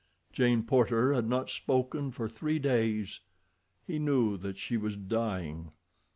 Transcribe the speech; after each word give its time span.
Jane 0.33 0.63
Porter 0.63 1.13
had 1.13 1.29
not 1.29 1.51
spoken 1.51 2.09
for 2.09 2.27
three 2.27 2.57
days. 2.57 3.19
He 3.85 3.99
knew 3.99 4.35
that 4.35 4.57
she 4.57 4.75
was 4.75 4.95
dying. 4.97 5.73